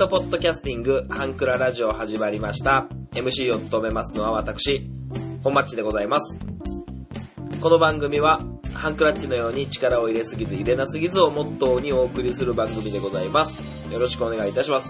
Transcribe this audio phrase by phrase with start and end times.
[0.00, 2.88] トポッドキャスティング、ハンクララジオ始まりました。
[3.12, 4.90] MC を務めますのは私、
[5.44, 6.34] 本マッチでございます。
[7.60, 8.40] この番組は、
[8.72, 13.52] ハンクラッチのように力を入れすぎず入れなすぎずをモットーにお送りする番組でございます。
[13.92, 14.88] よろしくお願いいたします。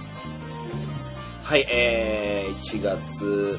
[1.43, 3.59] はい、えー、1月、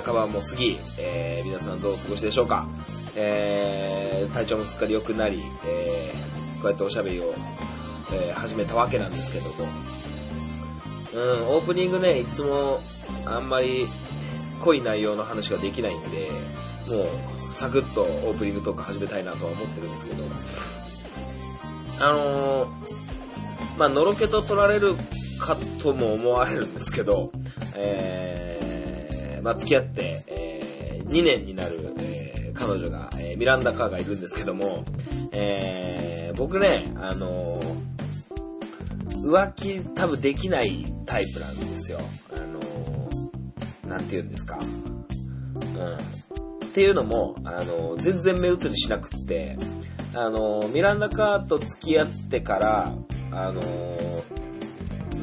[0.00, 2.68] 半ばも過ぎ、えー、皆さんどうお過ごしでしょうか。
[3.16, 7.34] えー、体調もすっかり良くなり、えー、こうやっておしゃべりを、
[8.12, 10.05] えー始めたわけなんですけども。
[11.16, 11.22] うん、
[11.56, 12.78] オープニングね、いつも
[13.24, 13.86] あんまり
[14.60, 16.30] 濃い内容の話ができないんで、
[16.88, 17.06] もう、
[17.54, 20.24] サクッとオープニングトーク始めたいなとは思ってるんですけど、
[22.00, 24.94] あのー、まあ、のろけと取られる
[25.40, 27.32] かとも思われるんですけど、
[27.74, 34.84] えー、まあ、付き合って、えー、2年になる、えー彼女が、えーミランダ・カーがいるんですけども、
[35.30, 37.95] えー、僕ね、あのー
[39.26, 41.98] 浮気多分できないタイプなんですよ。
[42.32, 44.58] あのーなんて言うんですか。
[44.58, 45.96] うん。
[46.66, 49.58] っていうのも、あの全然目移りしなくって、
[50.14, 52.94] あのミランダ・カーと付き合ってから、
[53.32, 53.62] あの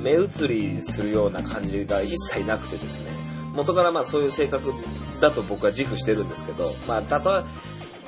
[0.02, 3.12] 目移りするような感じが一切なくてですね、
[3.54, 4.74] 元からまあそういう性格
[5.22, 7.44] だと僕は自負してるんですけど、まあ、たとえ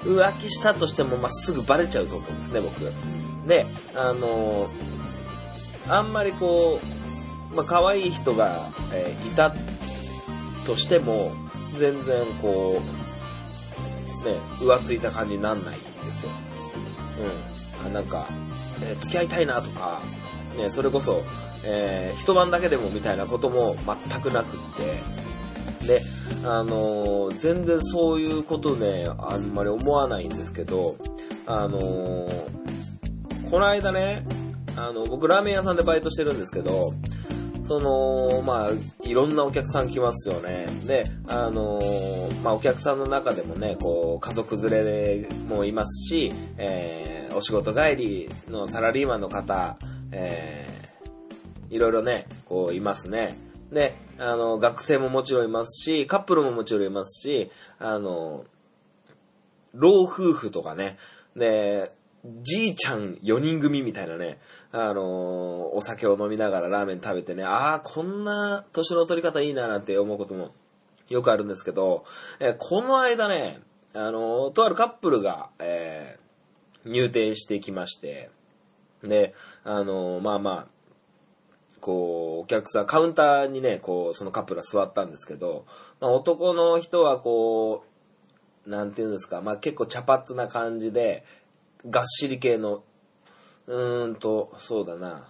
[0.04, 3.48] 浮気したとしても、まあ、すぐバレちゃうと思うんですね、僕。
[3.48, 3.66] で、
[3.96, 4.68] あの
[5.88, 6.80] あんまりこ
[7.52, 9.54] う、まあ、可愛い人が、えーいた
[10.66, 11.32] としても、
[11.78, 16.32] 全然こう、ね、浮ついた感じになんないんですよ。
[17.84, 17.88] うん。
[17.88, 18.26] あなんか、
[18.82, 20.02] えー付き合いたいなとか、
[20.58, 21.22] ね、それこそ、
[21.66, 23.76] えー一晩だけでもみたいなことも
[24.10, 24.60] 全くなくっ
[25.80, 26.02] て、で、
[26.44, 30.96] あのー全然そういうことね、あんまり思わないんですけど、
[31.46, 34.26] あのーこの間ね、
[34.78, 36.94] あの、僕ラーメン屋さんでバイトしてるんですけど、
[37.68, 38.70] その、まあ、
[39.08, 40.68] いろんなお客さん来ますよね。
[40.86, 49.78] で、あのーまあ、お客さんの中でもね、こう、家族連れもいますし、えーお仕事帰りのサラリーマンの方、
[50.12, 53.36] えーいろいろね、こう、いますね。
[53.72, 57.50] で、あの、学生ももちろんいますし、カップルももちろんいますし、
[57.80, 58.46] あの、
[59.74, 60.98] 老夫婦とかね、
[61.36, 61.92] で、
[62.44, 64.40] じいちゃん4人組みたいなね、
[64.72, 70.52] あのーお酒を飲みながらラーメン食べてね、ああ、こんな年の取り方いいななんて思うことも
[71.10, 72.06] よくあるんですけど、
[72.40, 73.60] えーこの間ね、
[73.94, 76.18] あのーとあるカップルが、え
[76.86, 78.30] 入店してきまして、
[79.04, 80.68] で、あのまあまあ、
[81.82, 85.66] こう、お客さん、カウンターにね、こう、そのカップルが座ったんですけど、
[86.00, 87.84] まあ、男の人はこ
[88.66, 91.24] う、なんていうんですか、まあ結構茶髪な感じで、
[91.90, 92.84] がっしり系の、
[93.68, 95.28] うーんと、そうだな、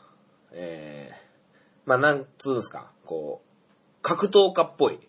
[0.52, 1.16] えー、
[1.86, 5.00] まあなんつうんすか、こう、格闘家っぽい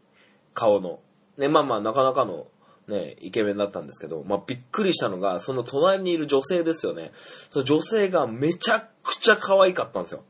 [0.54, 1.00] 顔の、
[1.36, 2.46] ね、まあまあなかなかの、
[2.88, 7.12] ね、イケメンだったんですけど、まあびっくりしたのが、その隣にいる女性ですよね。
[7.50, 10.24] その女性がめちゃくちゃ可愛かったんですよ。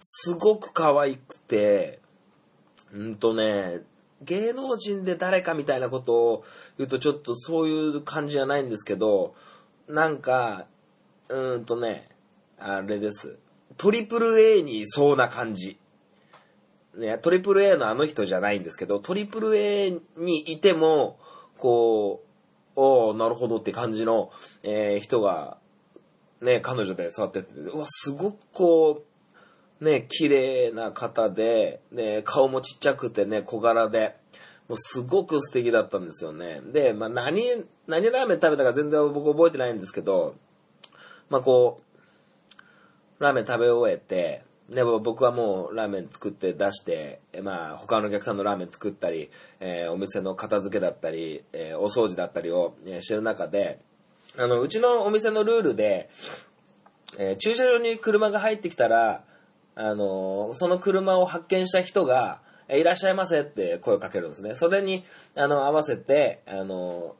[0.00, 2.00] すごく可愛くて、
[2.92, 3.82] うんとね、
[4.22, 6.44] 芸能人で誰かみたいなことを
[6.78, 9.34] 言うとちょっとそういう感じじゃないんですけど、
[9.88, 10.66] なんか、
[11.28, 12.08] うーんとね、
[12.58, 13.38] あれです。
[13.76, 15.78] トリプル A にいそうな感じ。
[16.96, 21.18] ね、トリプル A のあの人じゃないんですけど、トリプル A にいても、
[21.58, 22.28] こう、
[22.76, 24.30] おーなるほどって感じの、
[24.62, 25.58] えー人が、
[26.40, 29.04] ね、彼女で座ってて、うわ、すごくこ
[29.80, 34.16] う、ね、綺麗な方で、ね、顔もちっちゃくてね、小柄で、
[34.68, 36.60] もうすごく素敵だったんですよね。
[36.72, 37.42] で、まあ何、
[37.86, 40.36] 何ラーメン食べたか全然僕覚えてないんですけど、
[41.28, 41.82] まあこ
[43.18, 49.30] う、ラーメン食べ終えて、でも僕はもうラーメン作って出して、まあ他のお客さんのラーメン作ったり、
[49.60, 53.80] えーお店の片付けだったり、えーお掃除だったりを、してる中で、
[54.38, 56.08] あの、うちのお店のルールで、
[57.18, 59.24] えー駐車場に車が入ってきたら、
[59.76, 64.54] あのその車を発見した人が、えいらっしゃいませって声をかけるんですね。
[64.54, 67.16] それに、あの、合わせて、あの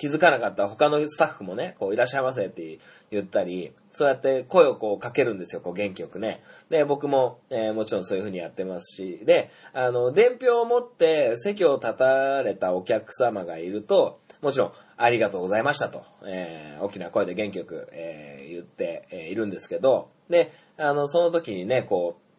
[0.00, 2.78] 気づかなかった他のスタッフもね、こう、いらっしゃいませって
[3.10, 6.42] 言ったり、そうやって声をこうかけるんですよ、こう元気よくね。
[6.70, 22.29] で、僕も、えーもちろんそういう風にやってますし、で、あの、伝票を持って席を立たれたお客様がいると、もちろん、ありがとうございましたと、えー大きな声で元気よく、えー言って、えーいるんですけど、で、あの、その時にね、こう、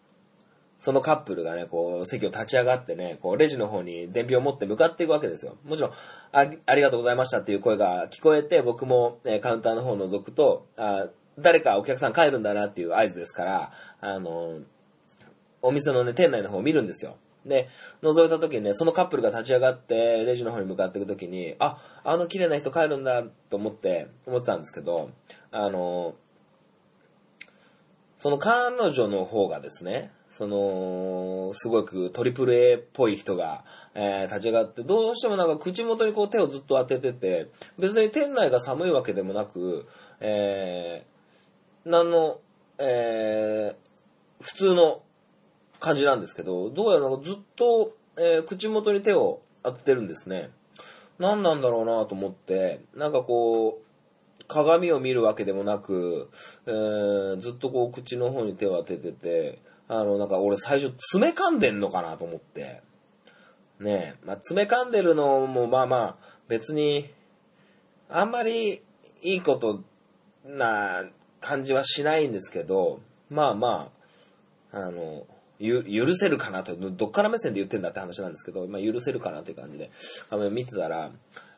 [0.81, 5.55] そのカップルがね、こう、席を立ち上がってね、こう、レジの方に伝票を持って向かっていくわけですよ。
[5.63, 5.91] もちろん、
[6.31, 14.61] あありがとうございましたっていう声が聞こえて、僕も、えカウンターの方を覗くと、あ誰かお客さん帰るんだなっていう合図ですから、あの、
[15.61, 17.17] お店のね、店内の方を見るんですよ。
[17.45, 17.69] で、
[18.01, 25.11] 覗いた時にね、そのカップルが立ち上がって、レジの方に向かっていく時に、あ、あの綺麗な人帰るんだと思って、思ってたんですけど、
[25.51, 26.15] あの、
[28.21, 33.65] その彼女の方がですね、その、すごくトリプル A っぽい人が、
[33.95, 37.47] えー、立ち上がって、どうしてもなんか口元にこう手をずっと当ててて、
[37.79, 39.87] 別に店内が寒いわけでもなく、
[40.19, 42.39] えー、何の、
[42.77, 45.01] えー、普通の
[45.79, 50.51] 感じなんですけど、どうやらずっと、えー、口元に手を当ててるんですね。
[51.17, 53.90] 何なんだろうなと思って、なんかこう、
[54.51, 56.29] 鏡を見るわけでもなく、
[56.67, 62.81] えー、ずっとこう口の方に手を当ててて、あの、なんか俺最初爪噛んでんのかなと思って。
[63.79, 66.15] ねえ、まあ、爪噛んでるのもまあまあ
[66.49, 67.09] 別に、
[68.09, 68.83] あんまり
[69.21, 69.83] いいこと
[70.45, 71.05] な
[71.39, 72.99] 感じはしないんですけど、
[73.29, 73.89] まあま
[74.73, 75.25] あ、あの、
[75.59, 79.91] ゆ、許せるかなと、どっから目線で言ってんだって話なんですけど、まあ許せるかなって感じで、
[80.29, 81.11] 画面見てたら、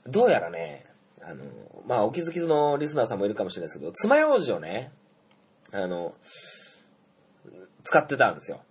[0.07, 0.85] どうやらね、
[1.25, 1.43] あの、
[1.87, 4.91] まあ、お気づきのリスナーさんもいるかもしれないですけど、爪楊枝をね、
[5.71, 6.13] あの、
[7.83, 8.61] 使ってたんですよ。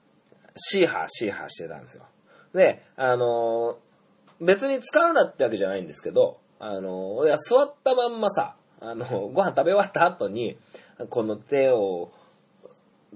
[0.56, 2.04] シーハー、シーハーしてたんですよ。
[2.54, 3.78] で、あの、
[4.40, 10.58] 別に使うなってわけじゃないんですけど、あの、いや、座ったまんまさ、あの、ご飯食べ終わった後に、
[11.08, 12.12] この手を、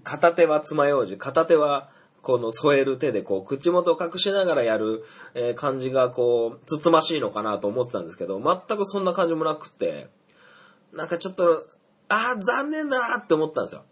[0.03, 1.91] 片手は爪楊枝、片手は
[2.27, 10.09] この添える手でこう口元を隠しながらやる、え感じがこうつつましいのかなと思ってたんですけど全くそんな感じもなくて
[10.93, 11.65] なんかちょっと
[12.09, 13.85] ああ残念だなって思ったんですよ。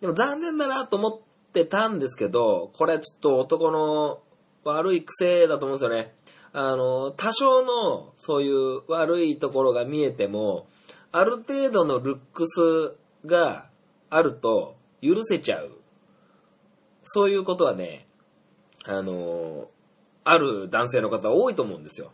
[0.00, 4.18] でも残念だなと思ってたんですけどこれちょっと男の
[4.64, 6.12] 悪い癖だと思うんですよね。
[6.52, 10.66] あの多少のそういう悪いところが見えても
[11.12, 12.96] ある程度のルックス
[13.26, 13.68] が
[14.10, 15.83] あると許せちゃう。
[17.04, 18.06] そういうことはね、
[18.84, 19.68] あの
[20.24, 22.12] ある男性の方多いと思うんですよ。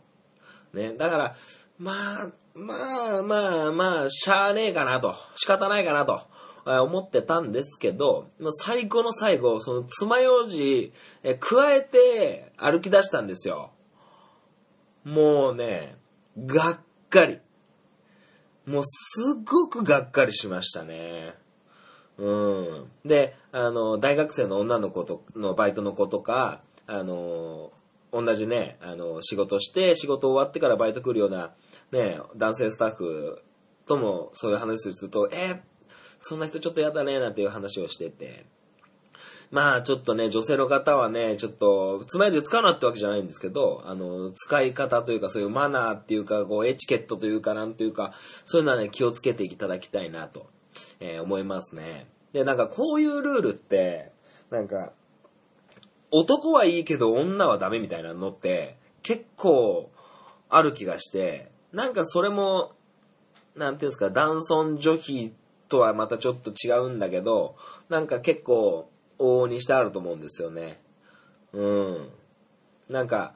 [0.73, 1.35] ね、だから、
[1.77, 6.21] まあ、まあまあまあ、しゃあねえかなと、仕方ないかなと。
[6.63, 8.29] 思ってたんですけど、
[8.59, 10.93] 最後の最後、その爪楊枝、
[11.23, 13.71] え、加えて歩き出したんですよ。
[15.03, 15.97] もうね、
[16.37, 16.79] がっ
[17.09, 17.39] かり。
[18.67, 21.33] もうすっごくがっかりしましたね。
[22.17, 22.91] うん。
[23.03, 27.71] で、あの、大学生の女の子と、のバイトの子とか、あの、
[28.13, 31.53] 同じね、あの、仕事して、仕事終わってからバイト来るような、
[31.91, 33.41] ね、男性スタッフ
[33.85, 35.59] ともそういう話すると、えー、
[36.19, 38.45] そんな人ちょっと嫌だね、なんていう話をしてて。
[39.49, 48.13] まあちょっとね、女性の方はね、ちょっと、つまようじ使うなってわけじゃないんですけど、あの、使い方というか、そういうマナーっていうか、こう、エチケットというか、なんていうか、
[48.45, 50.47] そういうのはね、気をつけていただきたいなと
[50.99, 52.07] えー、思いますね。
[52.33, 54.11] で、なんかこういうルールって、
[54.49, 54.93] なんか、
[56.11, 59.89] 男はいいけど女はダメみたいなのって結構
[60.49, 62.73] ある気がして、なんかそれも、
[63.55, 65.33] なんていうんですか、男尊女卑
[65.69, 67.55] とはまたちょっと違うんだけど、
[67.87, 70.81] なんか結構往々にしてあると思うんですよね。
[71.53, 72.09] うん。
[72.89, 73.33] なんか、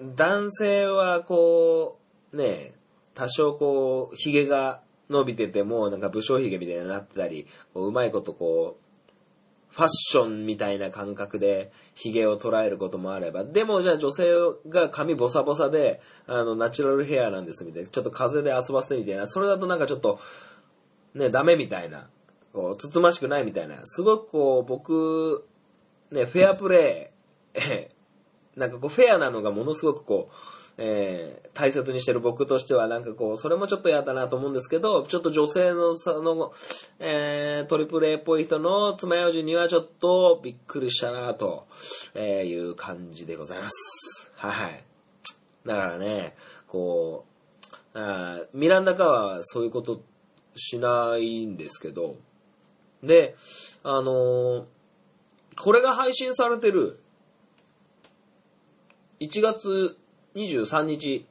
[0.00, 1.98] 男性はこ
[2.32, 2.74] う、ね、
[3.14, 8.88] 多少こう、髭が伸びてても、なんか武将髭みたいになってたり、こううまいことこう、
[9.70, 14.32] ファッションみたいな感覚で髭を捉えることもあれば、でもじゃあ女性
[14.68, 20.18] が髪ボサボサで、あの、ナチュラルヘアなんですみたいな、ちょっと風で遊ばせてみたいな、それだとなんかちょっと、
[21.14, 22.08] ね、ダメみたいな、
[22.52, 25.46] こう、つつましくないみたいな、すごくこう、僕、
[26.10, 27.12] ね、フェアプレ
[27.54, 36.52] イ、なんかこう、フェアなのがものすごくこう、えー、大切にしてる僕としてはなんかこう、それもちょっと嫌だなと思うんですけど、ちょっと女性のその、
[37.00, 41.66] えー、トリプル A っぽい人の爪楊枝にはちょっとびっくりしたなと
[42.14, 44.30] えいう感じでございます。
[44.36, 44.84] はい。
[45.66, 46.36] だからね、
[46.68, 47.24] こ
[47.94, 50.00] う、あミランダカはそういうこと
[50.54, 52.16] しないんですけど、
[53.02, 53.34] で、
[53.82, 54.64] あのー、
[55.56, 57.00] これが配信されてる
[59.18, 59.98] 1月
[60.46, 61.26] 23日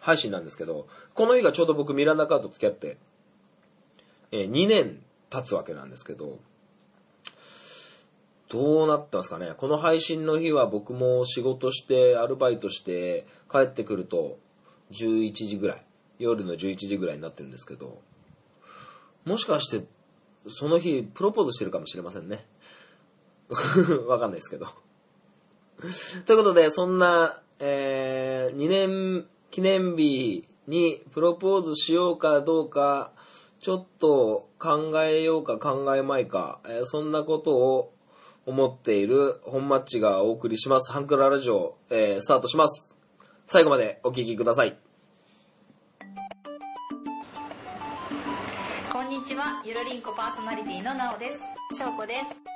[0.00, 2.98] 配信なんですけど、この日がちょうど僕ミランダカーと付き合って、
[4.32, 5.00] えー、2年
[5.30, 6.38] 経つわけなんですけど、
[8.48, 9.54] どうなったんすかね。
[9.56, 14.38] この配信の日は僕も仕事して、アルバイトして帰ってくると
[14.92, 15.84] 11時ぐらい、
[16.18, 18.00] 夜の11時ぐらいになってるんですけど、
[19.24, 19.84] もしかして
[20.48, 22.46] その日プロポーズしてるかもしれませんね。
[24.06, 24.66] わかんないですけど。
[26.24, 33.12] ということで、そんなえー、2年記念日にプロポーズしようかどうか、
[33.60, 37.92] ちょっと考えようか考えまいか、えーそんなことを
[38.44, 40.92] 思っている本マッチがお送りします。
[40.92, 42.96] ハンクララジオ、えースタートします。
[43.46, 44.76] 最後までお聞きください。
[48.92, 51.76] こんにちは、ゆるりんこパーソナリティのなおです。
[51.76, 52.55] しょうこです。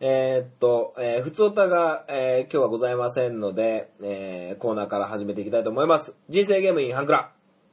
[0.00, 6.14] えーっと、えー、普通歌が、えー今日はございませんので、えーコーナーから始めていきたいと思います。
[6.28, 7.32] 人生ゲームインハンクラ。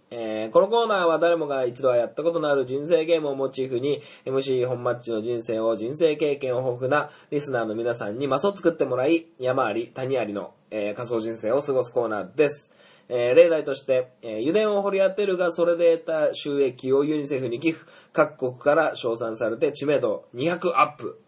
[0.09, 12.71] えーこのコーナーは誰もが一度はやったことのある人生ゲームをモチーフに MC 本マッチの人生を人生経験豊富なリスナーの皆さんにマスを作ってもらい山あり谷ありの、えー仮想人生を過ごすコーナーです。
[13.07, 21.19] えー例題として、えー油田を掘り当てるが、それで得た収益をユニセフに寄付、各国から称賛されて知名度200アップ、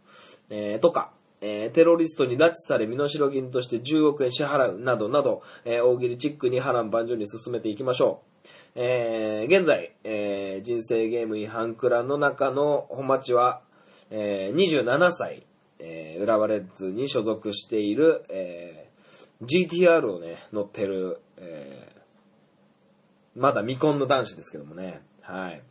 [0.50, 1.12] えーとか、
[1.42, 8.48] えーテロリストに拉致され身代金として10億円支払うなどなど、えー大喜利チックに波乱万丈に進めていきましょう。
[8.76, 13.62] えー現在、えー人生ゲームインハンクラの中の本町は、
[14.10, 15.46] えー27歳、
[15.80, 18.88] えー浦和レッズに所属している、えー
[19.46, 21.98] GTR をね、乗ってる、えー
[23.38, 25.02] まだ未婚の男子ですけどもね。
[25.22, 25.62] はい。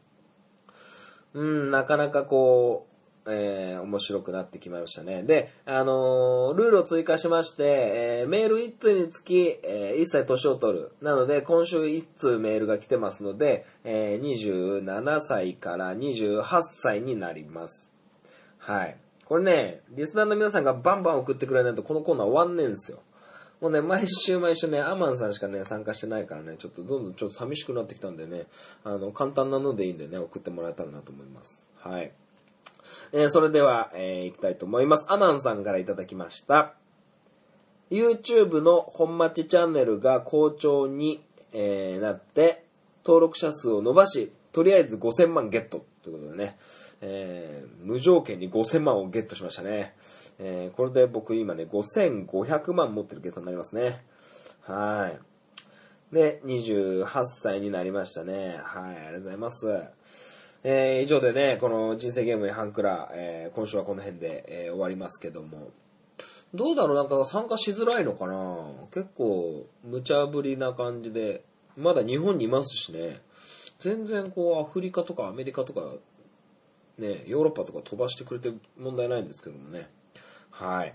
[1.35, 2.86] うん、なかなかこう、
[3.29, 5.23] えー面白くなってきましたね。
[5.23, 10.93] で、あのールールを追加しまして、えーメール1通につき、え1歳年を取る。
[11.01, 17.89] なので、今週1通メールが来てますので、えー27歳から28歳になります。
[18.59, 18.97] はい。
[19.27, 23.01] これね、リスナーの皆さんがバンバン送ってくれないとこのコーナー終わんねえんですよ。
[23.61, 28.47] もうね、毎週毎週ね、アマンさんしかね、参加してないからね、ちょっとどんどんちょっと寂しくなってきたんでね、
[28.85, 31.65] あの、簡単なのでいいんでね、送ってもらえたらなと思います。
[31.79, 32.13] はい。
[33.13, 35.07] えーそれでは、えー、行きたいと思います。
[35.09, 36.75] アマンさんからいただきました。
[37.91, 42.65] YouTube の本町チャンネルが好調に、えーなって、
[43.05, 46.57] 登録者数を伸ばし、とりあえず5000万ゲットということでね、
[47.01, 49.95] えー無条件に5000万をゲットしましたね。
[50.39, 54.05] えーこれで僕今ね、5500万持ってる計算になりますね。
[54.63, 56.15] はい。
[56.15, 58.61] で、28歳になりましたね。
[58.65, 59.67] はい、ありがとうございます。
[60.65, 65.71] えー以上でね、この人生ゲームハンクラ、えー今週はこの辺で、えー終わりますけども。
[66.55, 71.45] どうだろうなんか参加しづらいのかな結構無茶ぶりな感じで、
[71.77, 73.21] まだ日本にいますしね。
[73.81, 75.81] 全然こうアフリカとかアメリカとか、
[76.99, 79.89] ね、ヨーロッパとか飛ばしてくれて問題ないんですけどもね。
[80.51, 80.95] はい。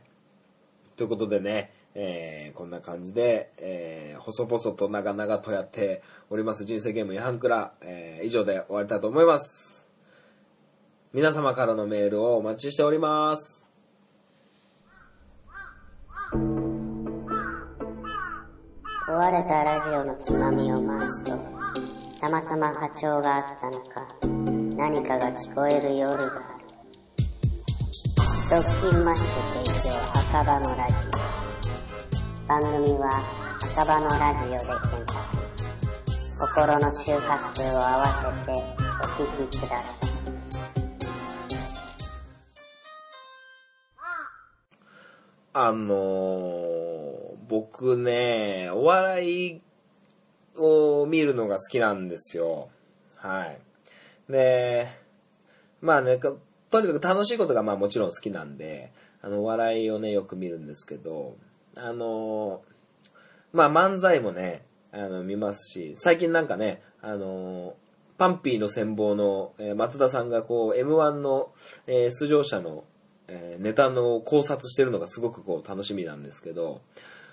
[0.95, 9.85] ということでね、えーこんな感じで、えー細々と長々とやっております人生ゲームヤハンクラ、えー以上で終わりたいと思います。
[11.13, 13.65] 皆様からのメールをお待ちしております。
[19.07, 21.37] 壊れたラジオのつまみを回すと、
[22.21, 24.07] たまたま波長があったのか、
[24.77, 26.31] 何かが聞こえる夜がある。
[28.49, 30.93] ドッキンマッシュ提供赤羽のラジ
[31.47, 31.50] オ。
[32.51, 33.09] 番組は
[33.77, 35.31] 赤羽のラジオで検索。
[36.37, 40.11] 心の周波数を合わせてお聞きください。
[45.53, 49.61] あのー僕ね、お笑い
[50.57, 52.67] を見るのが好きなんですよ。
[53.15, 53.61] はい。
[54.29, 54.89] で、
[55.79, 58.91] まあね、とにかく楽しいことがまあもちろん好きなんで、
[59.21, 61.37] あの、お笑いをね、よく見るんですけど、
[61.75, 62.71] あのー
[63.53, 64.63] まあ漫才もね、
[64.93, 67.73] あの、見ますし、最近なんかね、あのー
[68.17, 71.51] パンピーの戦望の、えー松田さんがこう、M1 の、
[71.87, 72.83] えー出場者の、
[73.27, 76.81] えーネタの考察してるのがすごくこう、楽しみなんですけど、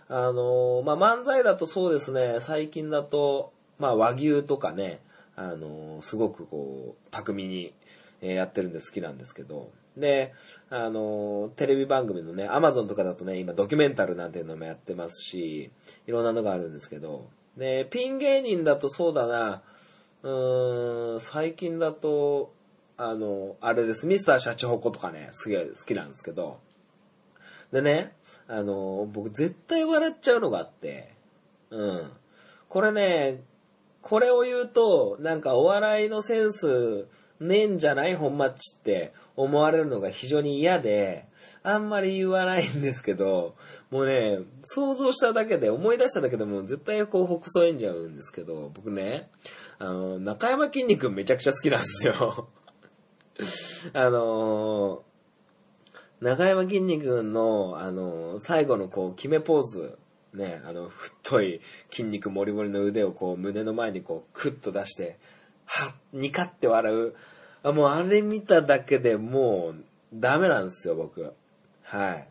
[0.09, 5.01] あのーまあ漫才だとそうですね、最近だと、まあ和牛とかね、
[5.37, 7.75] あのーすごくこう、巧みに、
[8.23, 10.33] えーやってるんで好きなんですけど、で、
[10.71, 15.71] あのテレビ番組のね、アマゾンとかだとね、今ドキュメンタルなんていうのもやってますし、
[16.07, 19.63] いろんなのがあるんですけど、で、ピン芸人だとそうだな、
[20.23, 22.53] うーん、最近だと、
[22.97, 26.61] あの、あれです、ミスターシャチホコとかね、すげえ好きなんですけど、
[27.73, 28.13] でね、
[28.47, 31.15] あの、僕絶対笑っちゃうのがあって、
[31.71, 32.11] うん。
[32.69, 33.43] これね、
[34.03, 37.09] これを言うと、なんかお笑いのセンス
[37.41, 38.15] ねえんじゃない？
[38.17, 39.13] 本マッチって。
[39.39, 41.25] 思われるのが非常に嫌で、
[41.63, 43.55] あんまり言わないんですけど、
[43.89, 49.31] もうね、想像しただけで、思い出しただけでも絶対こう、北総演じゃうんですけど、僕ね、
[49.79, 52.49] あの、中山筋肉めちゃくちゃ好きなんですよ。
[53.95, 55.05] あの
[56.21, 59.99] 中山筋肉の、あの最後のこう、決めポーズ、
[60.35, 65.17] ね、あの、太い筋肉もりもりの腕をこう、胸の前にこう、クッと出して、
[65.69, 67.15] はっ、ニカって笑う。
[67.63, 69.85] あもうあれ見ただけでもう、
[70.15, 71.33] ダメなんですよ、僕。
[71.83, 72.29] はい。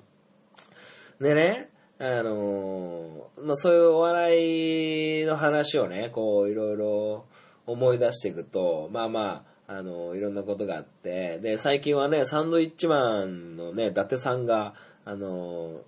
[1.22, 7.26] でね、あのー、まあ、そういうお笑いの話をね、こう、いろいろ
[7.66, 14.74] 思い出していくと、まあまあ、あのー、いろんなことがあって、で、最近はね、サンドイッチマンのね、伊達さんが、
[15.06, 15.80] あのー、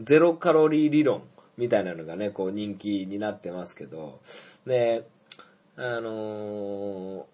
[0.00, 1.22] ゼロカロリー理論
[1.56, 4.20] みたいなのがね、こう人気になってますけど、
[4.66, 5.04] で、
[5.80, 7.24] あのー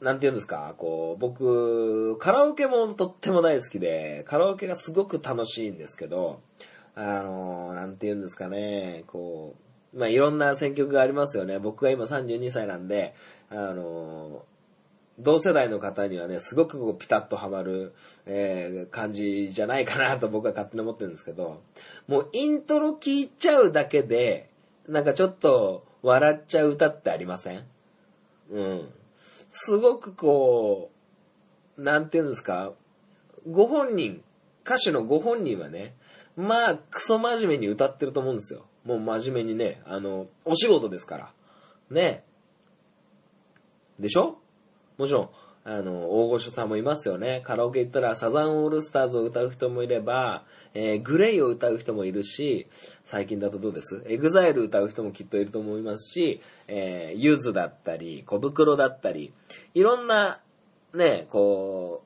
[0.00, 6.40] なんて言うんですか、こう、僕、カラオケもとっても大好きで、カラオケがすごく楽しいんですけど、
[6.94, 9.56] あのー、なんて言うんですかね、こ
[9.94, 11.58] う、まあ、いろんな選曲がありますよね。
[11.58, 13.14] 僕が今32歳なんで、
[13.50, 17.92] あのー、同世代の方にはね、すごくこうピタッとはまる、
[18.24, 21.60] えー、感じじゃないかなと 僕は勝手に思ってるんですけど、
[22.06, 24.48] もうイントロ聞いちゃうだけで、
[24.88, 27.66] なんかちょっと笑っちゃう歌ってありません？
[28.50, 28.88] うん。
[29.48, 30.90] すごくこ
[31.76, 32.72] う、なんていうんですか、
[33.48, 34.22] ご本人、
[34.64, 35.96] 歌手のご本人はね、
[36.36, 38.66] まあ、クソ真面目に歌ってると思うんですよ。
[38.84, 41.32] もう真面目にね、あの、お仕事ですから。
[41.90, 42.24] ね。
[43.98, 44.38] でしょ？
[44.96, 45.30] もちろん、
[45.62, 47.42] あの、大御所さんもいますよね。
[47.44, 52.66] カラオケ行ったらサザンオールスターズを歌う人もいれば、えー、 GLAY を歌う人もいるし、
[53.04, 54.02] 最近だとどうです？
[54.06, 59.32] EXILE 歌う人もきっといると思いますし、えー、ゆずだったり、コブクロだったり、
[59.74, 60.40] いろんな、
[60.94, 62.02] ね、こ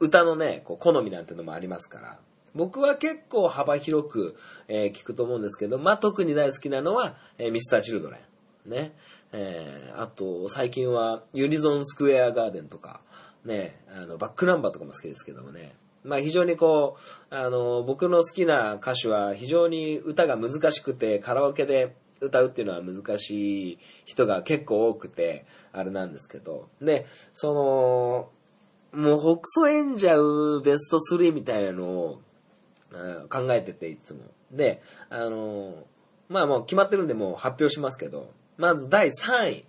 [0.00, 2.18] う、歌のね、こう好みなんてのもありますから。
[2.54, 4.36] 僕は結構幅広く、
[4.68, 8.16] えー、聞くと思うんですけど、まあ、特に大好きなのは、えー、ミスターチルドレ
[8.66, 8.70] ン。
[8.70, 8.92] ね。
[9.32, 13.00] えー、あと、最近は、ユニゾンスクエアガーデンとか、
[13.44, 15.74] ね、あの、バックナンバーとかも好きですけどもね。
[16.04, 16.96] まあ非常にこ
[17.30, 26.68] う、あの、僕の好きな歌手は非常に歌が難しくて、カラオケで歌うっていうのは難しい人が結構多くて、あれなんですけど。
[26.80, 27.52] で、そ
[28.92, 32.20] の、もう北総演じゃうベスト3みたいなのを、
[33.28, 34.20] 考えてて、いつも。
[34.52, 35.84] で、あの、
[36.28, 39.64] まあもう決まってるんでもう発表しますけど、まず第3位。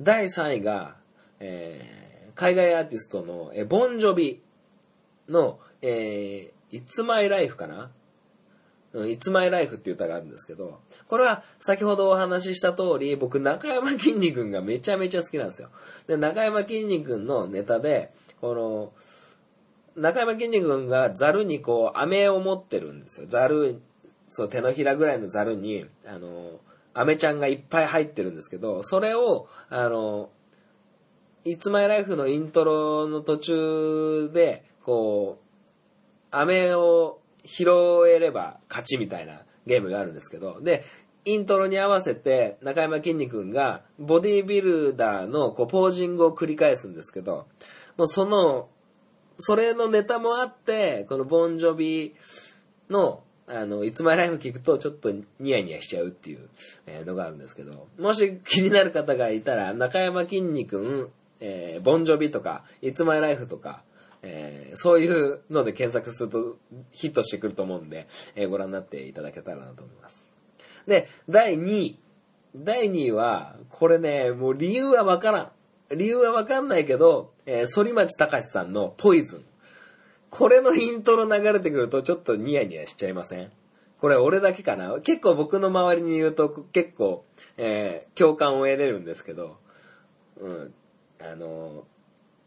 [0.00, 0.96] 第3位が、
[1.40, 4.42] えー、海外アーティストの、えボンジョビ
[5.28, 7.90] の、えー、It's My Life かな
[8.94, 15.70] ？It's My Life っていう歌があるんですけど、これは先ほどお話しした通り、僕中山きんに君がめちゃめちゃ好きなんですよ。
[16.06, 18.92] で、中山きんに君のネタで、この、
[19.96, 23.26] 中山きんに君がザルにこう、飴を持ってるんですよ。
[23.28, 23.80] ザル、
[24.28, 26.60] そう手のひらぐらいのザルに、あの、
[26.96, 30.30] 飴ちゃんがいっぱい入ってるんですけど、それを、あの、
[31.44, 35.46] いつまいライフのイントロの途中で、こう、
[36.30, 37.66] 飴を拾
[38.08, 40.84] えれば勝ちみたいなゲームがあるんですけど、で、
[41.26, 47.46] イントロに合わせて中山きんに君がボディービルダーのこうポージングを繰り返すんですけど、
[47.96, 48.68] もうその、
[49.38, 52.14] それのネタもあって、このボンジョビ
[52.88, 56.48] の、あの、いつまいライフ聞くとちょっとニヤニヤしちゃうっていう
[57.04, 61.08] のがあるんですけど、もし気になる方がいたら、中山きんに君、
[61.40, 63.82] えー、ボンジョビとか、いつまいライフとか、
[64.22, 66.56] えー、そういうので検索すると
[66.90, 70.16] ヒットしてくると思うんで、えー、ご覧になっていただけたらなと思います。
[70.86, 71.98] で、第2位。
[72.56, 75.96] 第2位は、これね、もう理由はわからん。
[75.96, 79.44] 理由はわかんないけど、えー、反町隆史さんのポイズン。
[80.36, 83.50] これのイントロ流れてくるとちょっとニヤニヤしちゃいません？
[84.00, 85.00] これ俺だけかな？
[85.00, 87.24] 結構僕の周りに言うと結構、
[87.56, 89.56] えー、共感を得れるんですけど、
[90.38, 90.74] うん。
[91.22, 91.84] あの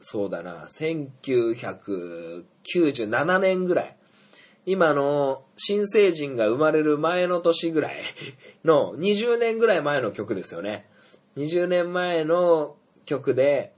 [0.01, 3.97] そうだな、1997年ぐらい。
[4.65, 7.95] 今の新成人が生まれる前の年ぐらい
[8.63, 10.87] の20年ぐらい前の曲ですよね。
[11.37, 12.75] 20年前の
[13.05, 13.73] 曲で、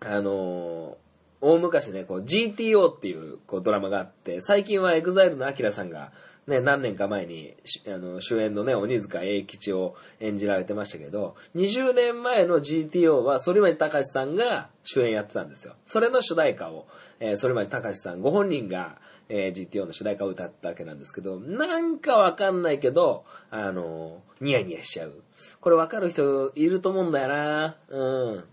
[0.00, 0.96] あの
[1.42, 6.12] 大昔ね、こう GTO っていうこうドラマがあって、最近は EXILE の AKIRA さんが
[6.46, 7.54] ね、何年か前に、
[7.86, 15.74] あの、主演のね、鬼塚英吉を演じられてましたけど、20年前の GTO は、反町隆史さんが主演やってたんですよ。
[15.86, 16.86] それの主題歌を、
[17.20, 25.22] えー、反町隆史さんご本人が、えー、GTO の主題歌を歌ったわけなんですけど、なんかわかんないけど、あの、ニヤニヤしちゃう。
[25.60, 27.76] これわかる人いると思うんだよな。
[27.88, 28.44] う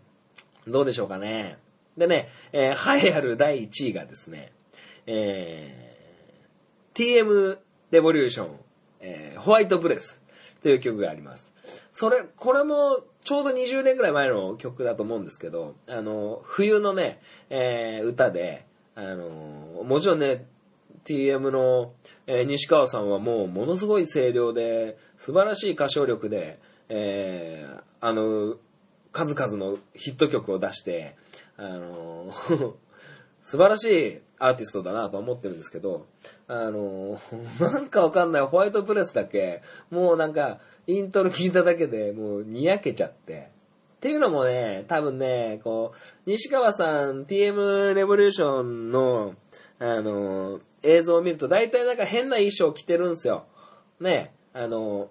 [0.67, 0.71] ん。
[0.71, 1.57] どうでしょうかね。
[1.99, 4.51] でね、えー、栄えある第1位がですね、
[5.05, 7.57] えー、TM
[7.91, 8.59] レボリューション、
[9.01, 10.21] えー、ホワイトブレス
[10.63, 11.51] という曲があります。
[11.91, 20.45] それ、これもちょうど20年くらい前の曲だと思うんですけど、あの、冬のね、えー、歌で、あの、もちろんね、
[21.05, 21.91] TM の、
[22.27, 28.55] えー、西川さんはもうものすごい声量で、素晴らしい歌唱力で、えー、あの、
[29.11, 31.15] 数々のヒット曲を出して、
[31.61, 32.31] あの、
[33.43, 36.07] 素晴らしいアーティストだなと思ってるんですけど、
[36.47, 37.19] あの、
[37.59, 43.49] なんかわかんないホワイトプレスだけ、もうなんか、イントロ聞いただけでもうにやけちゃって、
[43.97, 49.35] っていうのもね、多分ね、こう、西川さん、TM レボリューションの、
[49.79, 53.45] あの、映像を見ると大体なんか変な衣装着てるんですよ。
[53.99, 55.09] ね、あの、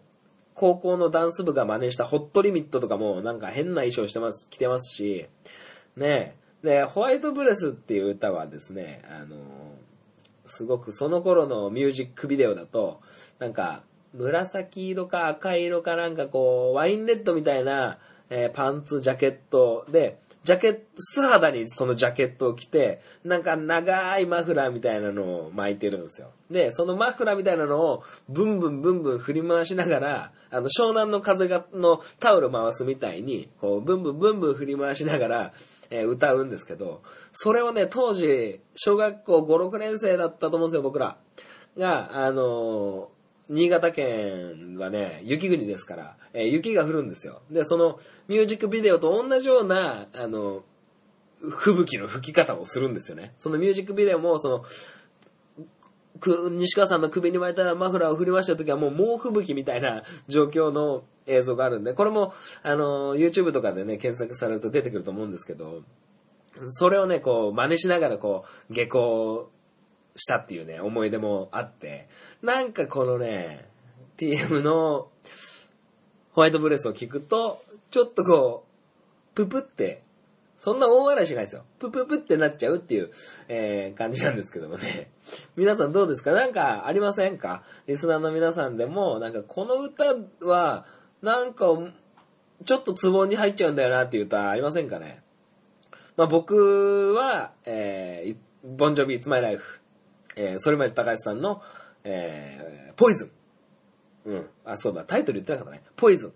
[0.55, 5.29] 高校のダンス部が真似したホットリミットとかもなんか変な衣装してます、着てますし、
[5.99, 9.37] ね、で、ホワイトブレスっていう歌はですね、あの、
[10.47, 13.01] すごくその頃のミュージックビデオだと、
[13.39, 13.83] なんか、
[14.15, 17.99] 紫色か赤色かなんかこう、ワインレッドみたいな、
[18.31, 26.31] えー、パンツ、ジャケットで、ジャケット、素肌にそのジャケットを着て、なんか長いマフラーみたいなのを巻いてるんですよ。
[26.51, 35.53] で、そのマフラーみたいなのをブンブンブンブン振り回しながら、あの、湘南の風が、のタオル回すみたいに、こう、ブンブンブンブン振り回しながら、
[35.91, 41.19] えー、歌うんですけど、それをね、当時、小学校5、6年生だったと思うんですよ、僕ら。
[41.77, 43.19] が、あのー
[43.51, 47.41] 新潟県はね、雪国ですから、えー、雪が降るんですよ。
[47.51, 47.99] で、その
[48.29, 50.65] ミュージックビデオと同じような、あの、
[51.41, 53.33] 吹雪の吹き方をするんですよね。
[53.39, 54.65] そのミュージックビデオも、その、
[56.19, 65.83] く、西川さんの首に巻いたマフラーを振り回した時はもう猛吹雪みたいな 状況の映像があるんで、これも、あの、YouTube とかでね、検索されると出てくると思うんですけど、
[66.73, 69.51] それをね、こう、真似しながらこう、下校
[70.17, 72.09] したっていうね、思い出もあって、
[72.43, 73.69] なんかこのね、
[74.17, 75.09] TM の
[76.33, 78.65] ホワイトブレスを聞くと、ちょっとこ
[79.33, 80.03] う、ププって、
[80.59, 81.65] そんな大笑いしないですよ。
[81.79, 83.11] プププってなっちゃうっていう、
[83.49, 85.11] えー、感じなんですけどもね。
[85.57, 86.33] 皆さんどうですか？
[86.33, 87.63] なんかありませんか？
[87.87, 90.85] リスナーの皆さんでも、なんかこの歌は、
[91.23, 91.67] なんか、
[92.65, 95.23] ちょっとツボに入っちゃうんだよなっていう歌ありませんかね？
[96.17, 99.81] まあ僕は、えー、ボンジョビーツマイライフ。
[100.35, 101.63] えー、それまで高橋さんの、
[102.03, 103.27] えー、ポイズ
[104.27, 104.31] ン。
[104.33, 104.47] うん。
[104.65, 105.85] あ、そうだ、タイトル言ってなかったね。
[105.95, 106.33] ポイズ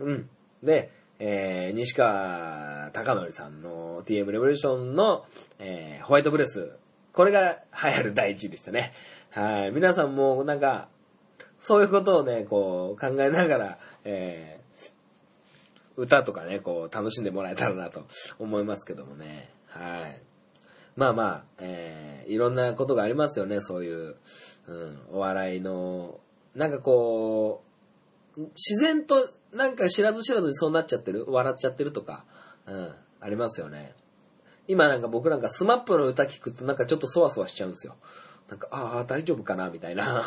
[0.00, 0.06] ン。
[0.06, 0.30] うん。
[0.62, 0.90] で、
[1.24, 5.24] えー、西川貴則さんの TM レボリューションの、
[5.60, 6.72] えー、ホワイトブレス。
[7.12, 8.92] これが流行る第一位でしたね。
[9.30, 9.70] はい。
[9.70, 10.88] 皆さんもなんか、
[11.60, 18.04] そういうことをね、こう考えながら、えー、歌とかね、こう楽しんでもらえたらなと
[18.40, 19.48] 思いますけどもね。
[19.68, 20.20] はい。
[20.96, 24.16] まあまあ、えー、いろんなことがありますよね、そういう、
[24.66, 26.18] うん、お笑いの、
[26.56, 27.62] なんかこ
[28.36, 31.24] う、自然となんか知らず知らずにそうなっちゃってる？
[31.28, 32.24] 笑っちゃってるとか、
[32.66, 33.94] うん、ありますよね。
[34.68, 37.96] 今なんか僕なんかスマップの歌聞くとなんかちょっとそわそわしちゃうんですよ。
[38.48, 39.70] なんか、ああ、大丈夫かな？
[39.70, 40.24] みたいな。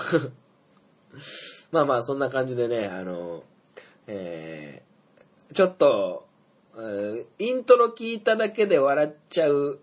[1.71, 3.43] まあまあ、そんな感じでね、あの、
[4.07, 6.27] えー、ちょっと、
[7.39, 9.79] イントロ聞いただけで笑っちゃう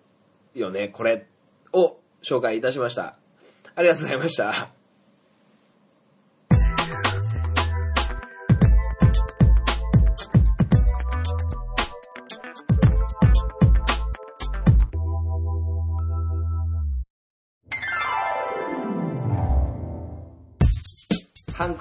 [0.55, 1.27] よね、これ
[1.73, 3.17] を紹介いたしました。
[3.75, 4.82] ありがとうございました。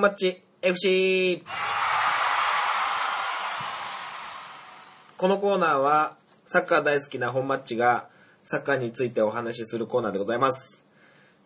[0.00, 1.44] マッチ FC!
[5.18, 8.08] このコーナーはサッカー大好きな本マッチが
[8.42, 10.82] サッカーについてお話しするコーナーでございます。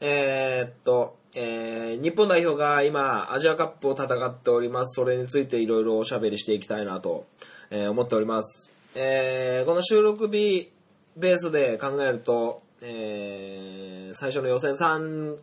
[0.00, 4.94] えー、っと、えー、日本代表が今アジアカップを戦っております。
[4.94, 7.26] それについていろいろおしゃべりしていきたいなと、
[7.70, 8.70] えー、思っております。
[8.94, 10.70] えー、この収録日
[11.16, 15.38] ベースで考えると、えー、最初の予選3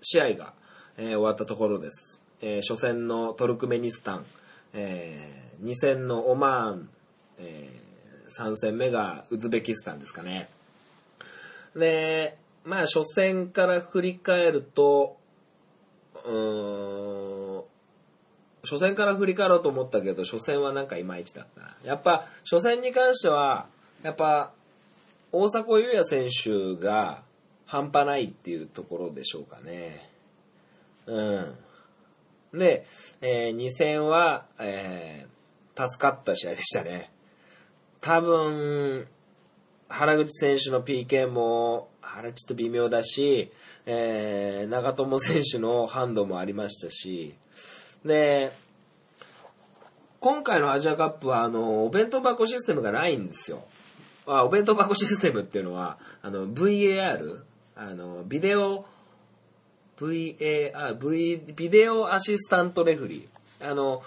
[0.00, 0.54] 試合が、
[0.96, 2.17] えー、終わったところです。
[2.40, 4.26] えー、初戦のトルクメニスタン、
[4.72, 6.88] えー、2戦のオマーン、
[7.38, 10.48] えー、3戦目がウズベキスタンですかね。
[11.74, 15.16] で、まあ、初戦から振り返ると、
[16.24, 17.62] うーん、
[18.62, 21.76] 初戦から振り返ろうと思ったけど、初戦はなんかいまいちだったな。
[21.82, 23.66] やっぱ、初戦に関しては、
[24.02, 24.52] やっぱ、
[25.32, 27.22] 大迫勇也選手が
[27.66, 30.08] 半端ないっていうところでしょうかね。
[31.06, 31.54] うん。
[32.54, 32.86] で、
[33.20, 35.38] えー2戦は、えー
[35.80, 37.08] 助かった試合でしたね。
[38.00, 39.06] 多分、
[39.88, 43.52] 原口選手の PK も、あれちょっと微妙だし、
[43.86, 47.34] えー長友選手のハンドもありましたし、
[48.04, 48.50] で、
[50.20, 53.62] 今回のアジアカップは、あの、お弁当箱システムがないんですよ。
[54.26, 57.42] あお弁当箱システムっていうのは、あの、VAR、
[57.76, 58.84] あの、ビデオ、
[60.00, 63.70] VAR、V、ビデオアシスタントレフリー。
[63.70, 64.02] あの、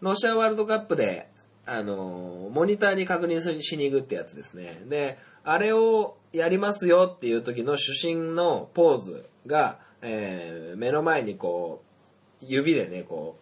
[0.00, 1.28] ロシアワールドカップで、
[1.66, 4.82] あの、モニターに確認しに行くってやつですね。
[4.86, 13.36] で、あれをやりますよっていう時の主審のポーズが、えー目の前にこう、指でね、こ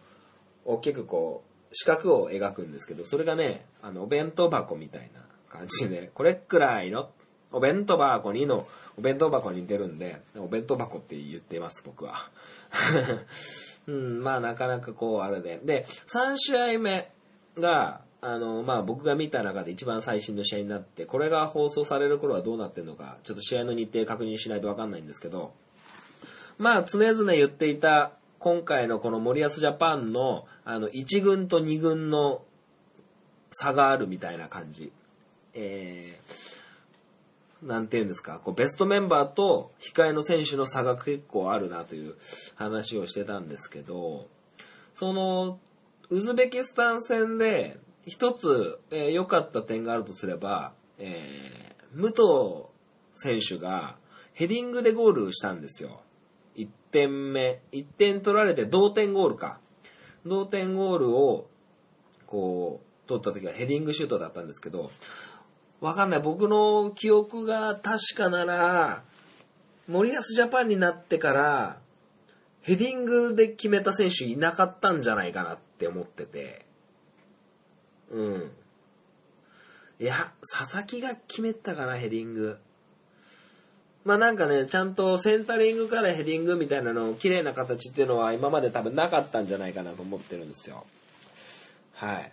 [0.65, 7.11] う、大きくこう、四角を描くんですけど、それがね、あの、お弁当箱みたいな感じで、これくらいの、
[7.51, 12.15] お弁当箱にの、お弁当箱に似てるんで、お弁当箱って言ってます、僕は。
[13.87, 15.59] うん、まあなかなかこう、あれで。
[15.63, 17.09] で、3試合目
[17.57, 25.53] が、あの、まあ僕が見た中で一番最新の試合になって、これが放送される頃はどうなってるのか、ちょっと試合の日程確認しないとわかんないんですけど、
[26.57, 32.43] まあ常々言っていた、今回のこの森保ジャパンの、あの、1軍と2軍の
[33.51, 34.91] 差があるみたいな感じ。
[35.53, 36.66] えー、
[37.61, 42.15] なんていうんですか、こうベストメンバーと控えの選手の差が結構あるなという
[42.55, 44.27] 話をしてたんですけど、
[44.93, 45.59] その、
[46.09, 52.67] ウズベキスタン戦で一つ良、えー良かった点があるとすれば、えー、武藤
[53.15, 53.97] 選手が
[54.33, 56.01] ヘディングでゴールしたんですよ。
[56.55, 59.59] 1点目、1点取られて同点ゴールか。
[60.25, 61.47] 同点ゴールを、
[62.25, 64.91] こう、取った時はヘディングシュートだったんですけど、
[65.81, 66.19] わかんない。
[66.21, 69.03] 僕の記憶が確かなら、
[69.87, 71.77] 森保ジャパンになってから、
[72.61, 76.65] ヘディングで決めた選手いなかったんじゃないかなって思ってて。
[78.11, 78.51] うん。
[79.99, 82.57] いや、佐々木が決めたかな、ヘディング。
[84.03, 90.85] まあなんかね、ちゃんとセンタリングからヘディングみたいなの、綺麗な形っていうのは今まで多分なかったんじゃないかなと思ってるんですよ。
[91.93, 92.31] はい。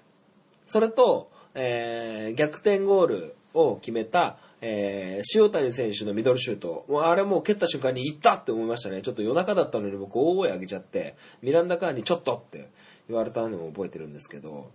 [0.66, 6.84] それと、えー逆転ゴールを決めた、えー塩谷選手のミドルシュート。
[6.88, 9.02] もうあれもう蹴った瞬間に行ったって思いましたね。
[9.02, 12.70] ちょっと夜中だったのに僕大声上げちゃって、ミランダカーにちょっとって
[13.08, 14.70] 言われたのを覚えてるんですけど。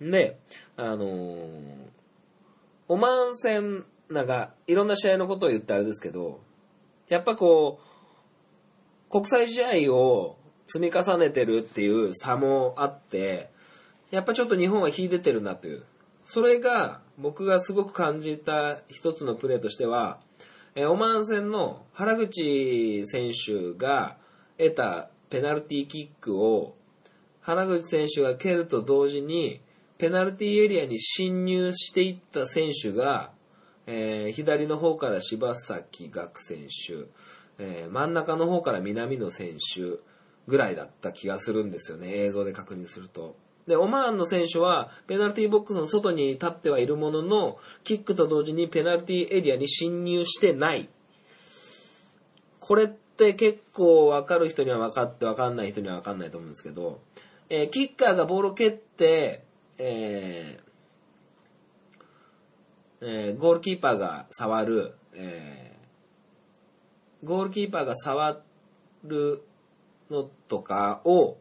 [0.00, 0.38] で、
[0.76, 1.94] あのー
[2.86, 6.40] オマーン戦、なんか、いろんな試合のことを言ってあれですけど、
[7.08, 7.80] やっぱこ
[9.08, 13.50] う、国際試合を積み重ねてるっていう差もあって、
[14.14, 15.82] やっぱちょっと日本は秀でてるなという。
[16.22, 20.20] それが僕がすごく感じた一つのプレーとしては、
[20.76, 24.16] えーオマーン戦の原口選手が
[24.56, 26.76] 得たペナルティーキックを
[27.40, 29.60] 原口選手が蹴ると同時に
[29.98, 33.32] ペナルティーエリアに侵入していった選手が、
[33.88, 37.08] えー左の方から柴崎岳選手、
[37.58, 39.98] えー真ん中の方から南野選手
[40.46, 43.42] ぐらいだった気がするんですよね映像で確認すると。
[43.66, 50.88] で、オマーンの選手は、ペナルティーボックスの外に立ってはいるものの、キックと同時にペナルティーエリアに侵入してない。
[52.60, 57.00] これって結構分かる人には分かって分かんない人には分かんないと思うんですけど、
[57.48, 59.44] えーキッカーがボールを蹴って、
[59.78, 60.64] えー
[63.02, 68.42] えーゴールキーパーが触る、えーゴールキーパーが触
[69.04, 69.42] る
[70.10, 71.36] のとかを、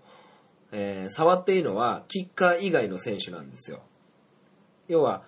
[0.74, 3.82] えー触っていいのはキッカー以外の選手なんですよ。
[4.88, 5.24] 要は、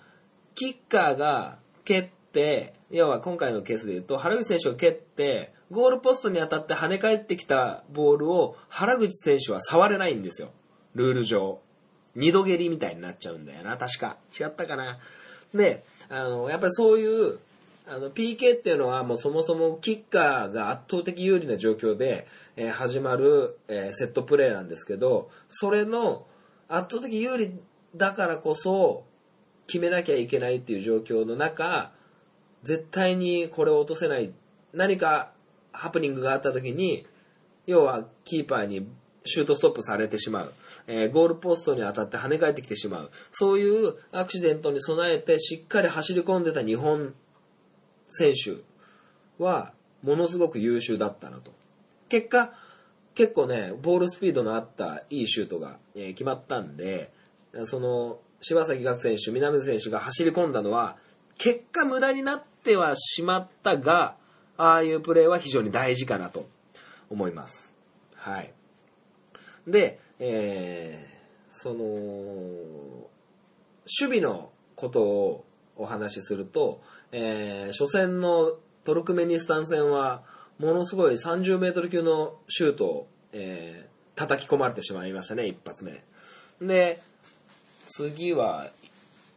[0.56, 10.52] キッカーが蹴って、要は今回のケースで言うと、原口選手が蹴って、ゴールポストに当たって跳ね返ってきたボールを原口選手は触れないんですよ。
[10.94, 11.60] ルール上。
[12.16, 14.18] 二度蹴りみたいになっちゃうんだよな、確か。
[14.40, 15.00] 違ったかな。
[15.54, 17.40] で、あの、やっぱりそういう、
[17.88, 26.26] あの、PK っていうのはもうそもそもキッカーが圧倒的有利な状況で、えー始まる、えーセットプレーなんですけど、それの
[26.68, 27.60] 圧倒的有利
[27.96, 29.06] だからこそ
[29.68, 31.92] 決めなきゃいけないっていう状況の中、
[32.64, 34.34] 絶対にこれを落とせない。
[34.74, 35.32] 何か
[35.72, 37.06] ハプニングがあった時に、
[37.68, 38.88] 要はキーパーに
[39.26, 40.54] シュートストップされてしまう。
[40.88, 43.12] えーゴールポストに当たって跳ね返ってきてしまう。
[43.32, 47.14] そういうアクシデントに備えてしっかり走り込んでた日本
[48.16, 48.64] 選手
[49.44, 49.74] は
[50.04, 51.54] ものすごく優秀だったなと。
[52.10, 52.54] 結果、
[53.14, 57.12] 結構ね、ボールスピードのあったいいシュートが、え決まったんで、
[57.66, 60.98] その、柴崎岳選手、南野選手が走り込んだのは、
[61.38, 64.18] 結果無駄になってはしまったが、
[64.58, 66.48] ああいうプレーは非常に大事かなと
[67.10, 67.72] 思います。
[68.16, 68.54] はい。
[69.68, 71.16] で、えー
[71.56, 73.10] その、守
[73.88, 75.46] 備のことを
[75.78, 76.82] お話しすると、
[77.18, 80.24] えー初戦のトルクメニスタン戦は、
[80.60, 86.04] ものすごい30メートル級のシュートを、えー叩き込まれてしまいましたね、一発目。
[86.62, 87.02] で、
[87.86, 88.70] 次は、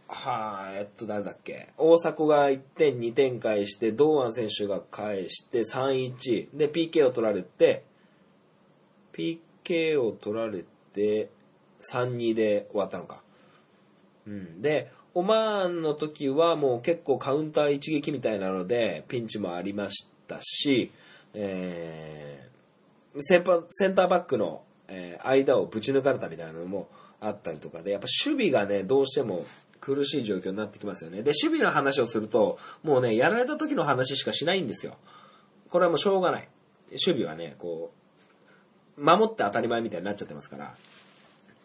[0.07, 1.71] はあ、えっと、誰だっけ。
[1.77, 6.57] 大迫が1点、2点返して、堂安選手が返して、3-1。
[6.57, 7.85] で、PK を取られて、
[9.13, 11.29] PK を取られて、
[11.81, 13.21] 3-2で終わったのか。
[14.27, 14.63] うん。
[14.63, 20.93] で、オマーンの時はもう結構カウンター一撃みたいなので、ピンチもありましたし、
[21.35, 26.89] えー、センパセンターバックの、えー間をぶち抜かれたみたいなのも
[27.21, 29.45] あったりとかで、やっぱ守備がね、どうしても
[29.81, 31.23] 苦しい状況になってきますよね。
[31.23, 34.97] で、守備の話をすると、もうね、やられた時の話しかしないんですよ。
[35.71, 36.49] これはもうしょうがない。
[36.91, 37.93] 守備はね、こ
[38.97, 40.75] う、守って当たり前みたいになっちゃってますから。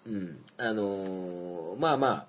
[0.08, 0.43] うん。
[0.58, 2.27] あのーまあまあ、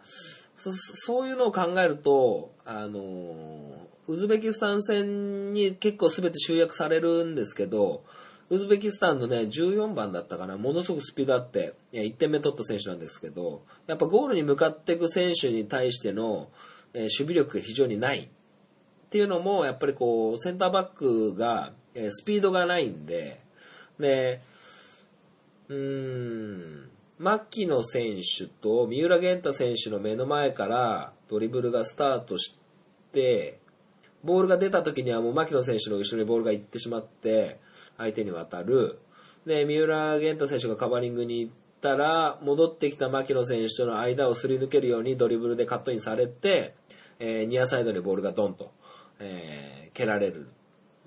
[0.72, 8.04] そそういうのを考えると、あのウズベキスタン戦に結構全て集約されるんですけど、
[8.50, 16.50] ウズベキスタンのね、14番だったかな、ものすごくスピードあって、いや1点目取った選手なんですけど、やっぱゴールに向かっていく選手に対しての、
[16.92, 18.20] えー守備力が非常にない。
[18.20, 23.40] っていうのも、やっぱりこう、センターバックが、えースピードがないんで、
[23.98, 24.40] で、
[25.68, 32.56] うーん、牧野選手と三浦玄太選手の目の前からドリブルがスタートし
[33.12, 33.60] て、
[34.24, 37.60] ボールが出た時にはもう牧野選手の後ろにボールが行ってしまって、
[37.98, 38.98] 相手に渡る。
[39.46, 46.74] で、三浦玄太選手がカバリングに行ったら、戻ってきた牧野選手との間をすり抜けるようにドリブルでカットインされて、
[47.20, 48.72] えーニアサイドにボールがドンと、
[49.20, 50.48] えー蹴られる。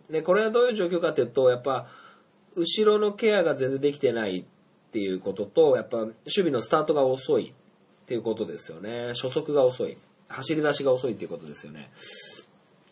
[0.09, 1.87] で、これはどういう状況かというと、やっぱ、
[2.55, 4.45] 後ろのケアが全然できてない
[4.88, 7.54] っていうことと、やっぱ、守備のスタートが遅い
[8.04, 9.10] っていうことですよね。
[9.10, 9.97] 初速が遅い。
[10.30, 11.91] 走り出しが遅いっていうことですよね。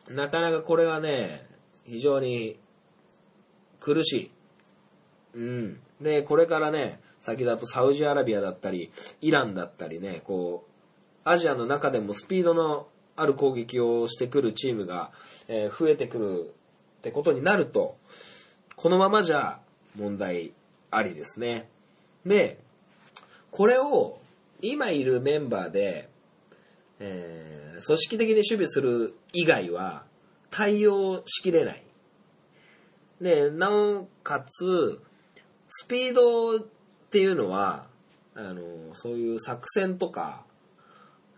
[0.09, 1.47] なかなかこれはね、
[1.85, 2.57] 非常に
[3.79, 4.31] 苦しい。
[5.35, 5.79] うん。
[6.01, 10.71] で、これからね、先だとサウジアラビアだったり、イランだったりね、こう、
[11.23, 15.11] アジアの中でもスピードのある攻撃をしてくるチームが、
[15.47, 16.53] えー増えてくる
[16.97, 17.97] ってことになると、
[18.75, 19.59] このままじゃ
[19.95, 20.53] 問題
[20.91, 21.69] ありですね。
[22.25, 22.59] で、
[23.51, 24.19] これを
[24.61, 26.09] 今いるメンバーで、
[26.99, 30.05] えー組織的に守備する以外は
[30.49, 31.83] 対応しきれない。
[33.21, 34.99] で、なおかつ、
[35.69, 36.59] スピードっ
[37.09, 37.87] ていうのは、
[38.35, 40.45] あの、そういう作戦とか、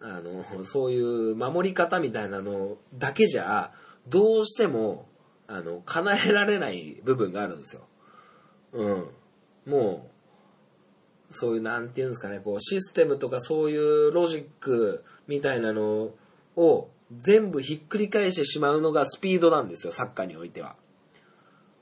[0.01, 3.71] あの、そういう守り方みたいなのだけじゃ、
[4.07, 5.07] どうしても、
[5.47, 7.87] あの、叶えられない部分があるんですよ。
[8.73, 9.07] うん。
[9.65, 10.16] もう、
[11.29, 16.11] そういう、なんていうんですかね、こう、システムとかそういうロジックみたいなの
[16.55, 20.75] を全部ひっくり返してしまうのがスピードなんですよ、サッカーにおいては。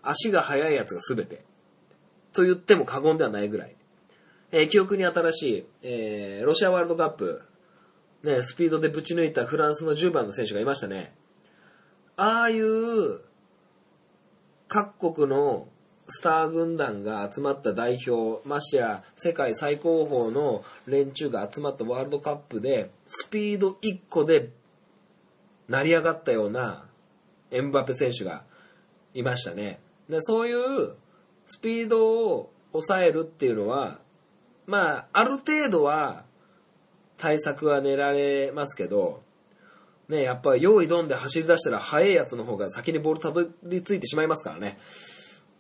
[0.02, 1.44] 足が速いやつが全て。
[2.34, 3.76] と言っても過言ではないぐらい。
[4.52, 7.42] えー記憶に新しい、えーロシアワールドカップ、
[8.24, 11.16] ね、スピードでぶち抜いたフランスの10番の選手がいましたね。
[12.18, 13.20] ああいう、
[14.68, 15.68] 各国の
[16.08, 24.50] スター軍団が集まった代表、ましてや世界最高峰の連中が集まったワールドカップで、スピード1個で
[25.68, 26.86] 成り上がったような
[27.52, 28.44] エムバペ選手が
[29.14, 29.80] いましたね。
[30.10, 30.94] でそういう
[31.48, 34.00] スピードを抑えるっていうのは、
[34.68, 36.26] まあ、ある程度は
[37.18, 39.24] 対策は練られますけど、
[40.10, 44.78] ね、やっぱ用意どんで走り出したら速いやつの方が先にボールたどり着いてしまいますからね。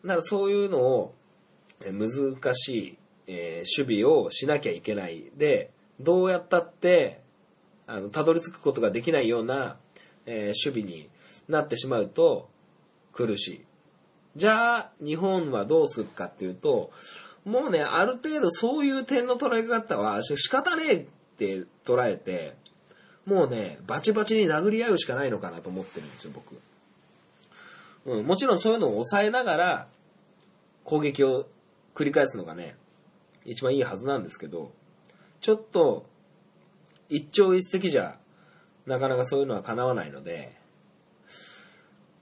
[0.05, 1.15] だからそういうのを
[1.81, 2.97] 難しい、
[3.27, 5.31] えー守備をしなきゃいけない。
[5.35, 7.21] で、どうやったって、
[7.87, 9.77] あの、たどり着くことができないような、
[10.25, 11.09] えー守備に
[11.47, 12.49] なってしまうと
[13.13, 13.65] 苦しい。
[14.35, 16.91] じゃあ、日本はどうするかっていうと、
[17.43, 21.05] もうね、ある程度そういう点の捉え方はし仕方ねえっ
[21.37, 22.55] て捉えて、
[23.25, 26.55] もうね、バチバチに殴り合うしかないのかなと思ってるんですよ、僕。
[28.05, 29.87] うん、もちろんそういうのを抑えながら、
[30.83, 31.47] 攻撃を
[31.95, 32.75] 繰り返すのがね、
[33.45, 34.71] 一番いいはずなんですけど、
[35.41, 36.05] ちょっと、
[37.09, 38.17] 一朝一夕じゃ、
[38.85, 40.55] なかなかそういうのは叶わないので、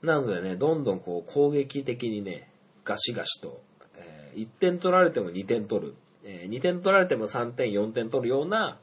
[0.02, 2.50] なのでね、どんどんこう攻撃的にね、
[2.84, 3.62] ガシガシと、
[3.96, 8.80] えー1点取られても2点取る、えー2点取られても3点、4点取るような、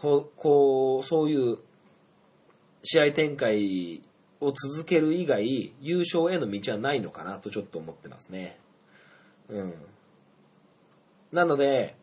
[0.00, 1.58] こう、こうそういう
[2.82, 4.02] 試合展開
[4.40, 8.58] を続ける以外、優勝への道はないのかなとちょっと思ってますね。
[9.48, 9.74] うん。
[11.32, 11.96] なので、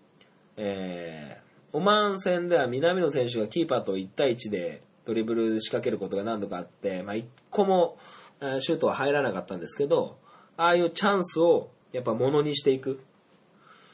[0.56, 7.98] えー、オマーン戦では南野選手がキーパーと1対1でドリブル仕掛けることが何度かあって、まあ、1個も
[8.42, 10.18] えシュートは入らなかったんですけど、
[10.58, 13.00] ああいうチャンスをやっぱ物にしていく。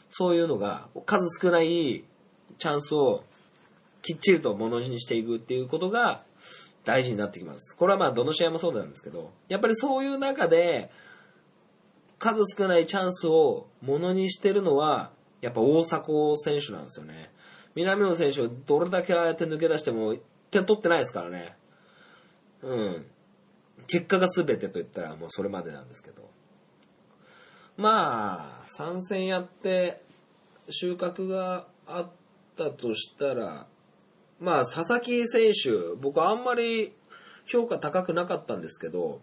[0.09, 2.03] そういうのが、数少ない
[2.57, 3.23] チャンスを
[4.01, 6.23] きっちりと物にしていくっていうことが
[6.83, 7.77] 大事になってきます。
[7.77, 10.91] これはまあどの試合もそうなんですけど、やっぱりそういう中で、
[12.19, 15.11] 数少ないチャンスを物にしてるのは、
[15.41, 17.31] やっぱ大迫選手なんですよね。
[17.75, 20.15] 南野選手はどれだけああやって抜け出しても
[20.51, 21.57] 点取ってないですからね。
[22.61, 23.05] うん。
[23.87, 26.29] 結果が全てと言ったらもうそれまでなんですけど。
[27.75, 30.03] まあ、参戦やって
[30.69, 32.09] 収穫があっ
[32.55, 33.67] たとしたら、
[34.39, 36.93] まあ、佐々木選手、僕あんまり
[37.45, 39.21] 評価高くなかったんですけど、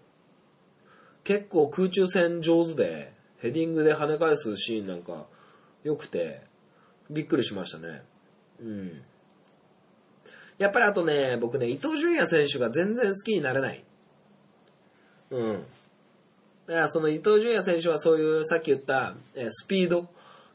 [1.24, 5.26] 結構空中戦上手で、ヘディングで跳ね返すシーンなんか
[5.82, 6.42] 良くて、
[7.10, 8.02] びっくりしましたね。
[8.60, 9.02] うん。
[10.58, 13.82] やっぱりあとね、僕ね、伊東純也選手が全然好きになれない。
[15.30, 15.64] うん。
[16.66, 20.08] だからその伊東純也選手はそういうさっき言った、えスピード、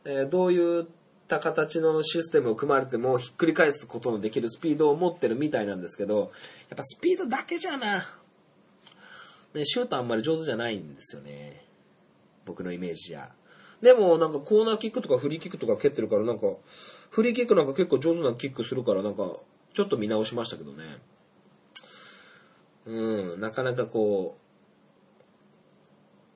[0.06, 0.88] えどういう
[1.26, 6.20] った形のシステムを組まれてもひっくり返すことのできるスピードを持ってるみたいなんですけど、
[6.70, 8.06] やっぱスピードだけじゃな、
[9.56, 11.66] ね、シュートあんまり上手じゃないんですよね。
[12.46, 13.32] 僕のイメージや。
[13.82, 16.48] でもなんかコーナーキックとかフリーキックとか蹴ってるからなんか、
[17.10, 19.34] フリーキックなんか結構上手なキックするからなんか、
[19.74, 20.84] ちょっと見直しましたけどね。
[22.86, 24.38] うん、なかなかこ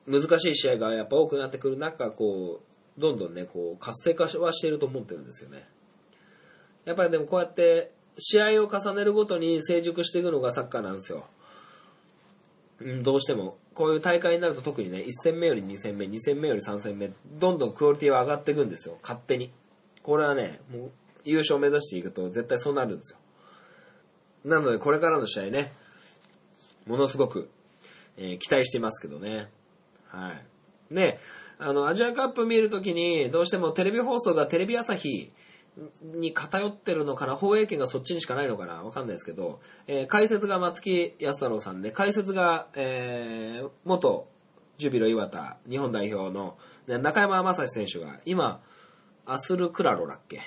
[0.06, 2.69] う、難しい試合がやっぱ多くなってくる中、こう、
[3.00, 5.66] どんどんね、こう、活性化はしていると思ってるんですよね。
[6.84, 11.24] やっぱりでもこうやって、試合を重ねるごとに成熟していくのがサッカーなんですよ。
[12.80, 13.56] うん、どうしても。
[13.74, 18.98] こういう大会になると特にね、1戦目より2戦目、2戦目より3戦目、どんどんクオリティは上がっていくんですよ。
[19.02, 19.52] 勝手に。
[20.02, 20.90] これはね、もう、
[21.24, 23.18] 優勝を目指していくと絶対そうなるんですよ。
[24.44, 25.72] なので、これからの試合ね、
[26.86, 27.48] ものすごく、
[28.16, 29.48] えー期待してますけどね。
[30.08, 30.94] はい。
[30.94, 31.18] で、
[31.60, 35.30] あの、アジアカップ見るときに、どうしてもテレビ放送がテレビ朝日
[36.02, 44.26] に偏ってるのかな、放映権がそっちにしかないのかな、わかんないですけど、えー解説が松木安太郎さんで、解説が、えー元
[44.78, 46.56] ジュビロ磐田日本代表の
[46.86, 48.62] 中山雅史選手が、今、
[49.26, 50.40] アスルクラロだっけ？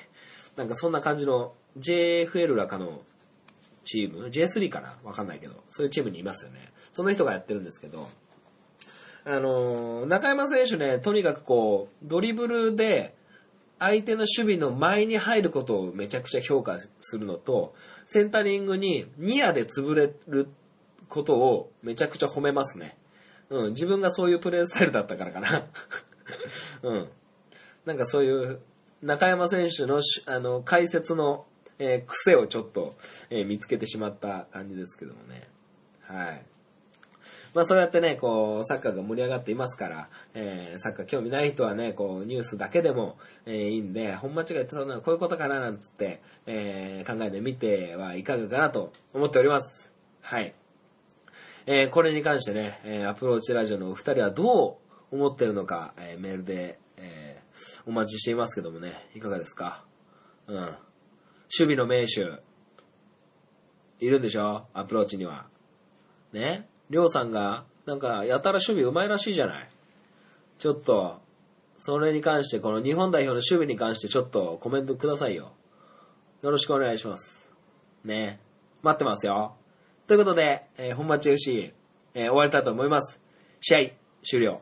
[0.56, 3.02] なんかそんな感じの JFL らかの
[3.84, 4.98] チーム ?J3 かな？
[5.04, 6.72] わかんないけど、そういうチームにいますよね。
[6.92, 8.10] その人がやってるんですけど、
[9.26, 13.16] あの中山選手ね、とにかくこう、ドリブルで、
[13.80, 17.74] 相手の守備の前に入ることをめちゃくちゃ評価するのと、
[18.06, 20.48] センタリングにニアで潰れる
[21.10, 22.98] ことをめちゃくちゃ褒めますね。
[23.50, 25.68] うん、自分がそういうプレースタイルだったからかな。
[26.84, 27.10] うん。
[27.86, 28.60] なんかそういう、
[29.02, 31.46] 中山選手のあの解説の、
[31.80, 32.96] えー癖をちょっと、
[33.30, 35.50] えー見つけてしまった感じですけどもね。
[36.02, 36.46] はい。
[37.54, 49.92] まあそうやってね、こう、サッカーが盛り上がっていますから、えーサッカー興味ない人はね、こう、ニュースだけでも、えーいいんで、本間違いってたのはこういうことかななんつって、えー考えてみてはいかがかなと思っております。
[50.22, 50.56] はい。
[51.68, 54.80] えーこれに関してね、えーアプローチラジオのお二人はど
[55.12, 57.44] う思ってるのか、えーメールで、えー
[57.86, 59.86] お待ちしていますけどもね、いかがですか？
[60.48, 60.56] うん。
[60.58, 60.78] 守
[61.52, 62.42] 備の名手、
[64.00, 64.66] いるんでしょ？
[64.74, 65.46] アプローチには。
[66.32, 66.68] ね？
[66.90, 69.70] りょうさんが、なんか、やたら守備うまいらしいじゃない？
[70.60, 71.22] ちょっと、
[71.78, 75.52] それに関して、この日本代表の守備に関してちょっとコメントくださいよ。
[76.42, 77.50] よろしくお願いします。
[78.06, 78.40] ね
[78.82, 79.56] 待ってますよ。
[80.08, 81.74] ということで、えー本町 FC、
[82.14, 83.20] えー終わりたいと思います。
[83.62, 83.80] 試合、
[84.24, 84.62] 終了。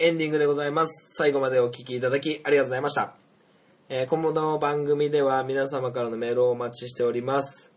[0.00, 1.16] エンディングでございます。
[1.16, 3.14] 最後までお聞きいただきありがとうございました。
[3.88, 7.72] えー、今後の番組では皆様からのメールをお待ちしております。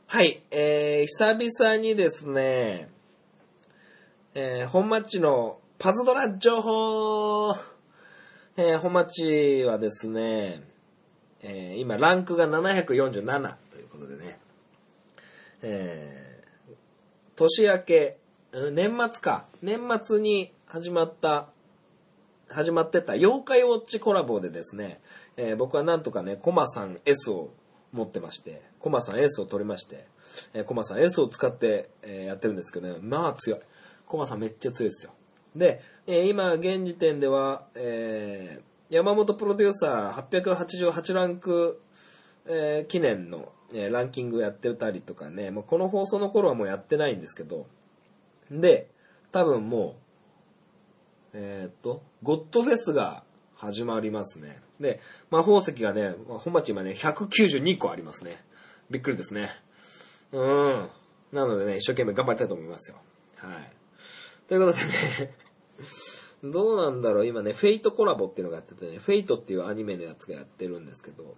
[0.06, 2.88] はい、えー、久々にですね、
[4.34, 7.54] えー、本町のパズドラ情報
[8.56, 10.62] えー、本町はですね、
[11.42, 14.38] えー、今ランクが747ということでね、
[15.62, 16.74] えー、
[17.34, 18.18] 年明け、
[18.72, 21.48] 年末か、年末に始まった、
[22.48, 25.00] 始まってた妖怪ウォッチコラボでですね、
[25.36, 27.50] えー僕はなんとかね、コマさん S を
[27.92, 30.06] 持ってまして、コマさん S を取りまして、
[30.52, 33.60] えーコマさん S を使って、えーやってるんですけどね、まあ強い。
[34.06, 35.12] コマさんめっちゃ強いですよ。
[35.56, 38.60] で、え今現時点では、え
[38.90, 41.80] 山本プロデューサー888ランク、
[42.46, 47.66] え記念の、えランキングやってたりとかね、もうこの放送の頃はもうやってないんですけど、
[48.50, 48.88] で、
[49.32, 49.96] 多分も
[51.32, 53.24] う、えっと、ゴッドフェスが
[53.56, 54.60] 始まりますね。
[54.80, 55.00] で、
[55.30, 58.44] 魔法石がね、本町今ね、192個ありますね。
[58.90, 59.50] びっくりですね。
[60.32, 60.88] うん。
[61.32, 62.98] なのでね、一生懸命頑張りたいと思いますよ。
[63.36, 63.72] はい。
[64.48, 65.34] ということでね、
[66.52, 71.36] どうなんだろう、今ね、フェイトコラボっていうのがやっててね、フェイトっていうアニメのやつがやってるんですけど、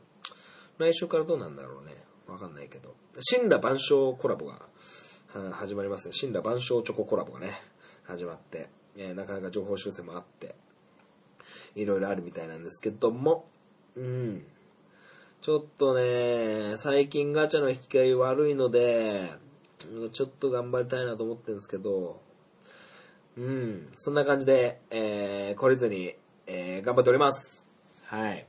[0.79, 2.05] 来週からどうなんだろうね。
[2.27, 2.95] わかんないけど。
[3.31, 4.67] 神羅万象コラボが
[5.53, 6.15] 始まりますね。
[6.19, 7.53] 神羅万象チョココラボがね、
[8.05, 10.55] 始まって、えーなかなか情報修正もあって、
[11.75, 13.47] いろいろあるみたいなんですけども、
[13.97, 14.45] うん。
[15.43, 19.31] ちょっとね、最近ガチャの引き換え悪いので、
[20.13, 22.21] ちょっと頑張りたいなと思ってるんですけど、
[23.37, 26.15] うん、そんな感じで、えー、懲りずに、
[26.47, 27.65] えー、頑張っております。
[28.07, 28.47] はい。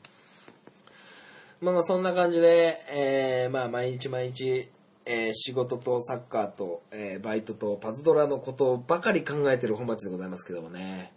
[1.60, 4.70] まあまあそんな感じで、えー、まあ毎日毎日、
[5.06, 11.12] えー仕事とサッカーと、えーバイトとパズドラのことばかり考えてる本町でございますけどもね。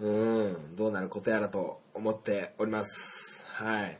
[0.00, 3.44] うん、どうなることやらと思っております。
[3.46, 3.98] はい。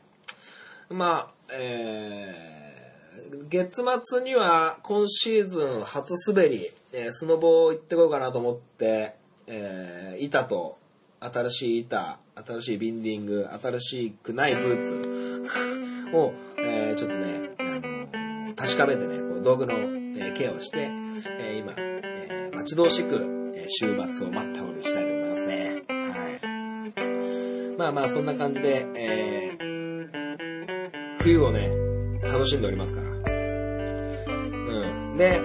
[0.91, 9.15] まあ、えー、月末には今シーズン初滑り、えースノボを行ってこようかなと思って、
[9.47, 10.79] えー板と
[11.21, 15.51] 新しい板、新しいビンディング、新しくないブーツ
[16.17, 17.63] を、えーちょっとね、あ
[18.49, 20.91] の確かめてね、こう道具の、えーケアをして、
[21.39, 23.17] えー今、えー待ち遠しく、
[23.55, 25.88] えー週末を待ったおりしたいでございますね。
[27.79, 29.69] まあまあ、そんな感じで、えー
[31.21, 31.71] 冬をね、
[32.21, 33.11] 楽しんでおりますから。
[33.11, 33.13] う
[35.15, 35.17] ん。
[35.17, 35.41] で、あ